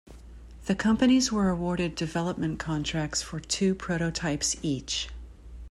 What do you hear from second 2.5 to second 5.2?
contracts for two prototypes each.